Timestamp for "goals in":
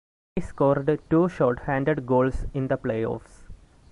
2.07-2.69